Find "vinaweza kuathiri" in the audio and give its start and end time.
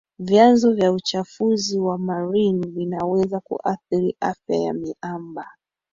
2.67-4.15